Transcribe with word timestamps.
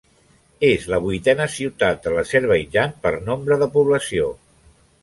És 0.69 0.87
la 0.93 0.99
vuitena 1.03 1.47
ciutat 1.57 2.01
de 2.07 2.15
l'Azerbaidjan 2.17 2.97
per 3.05 3.13
nombre 3.31 3.63
de 3.65 3.71
població. 3.79 4.37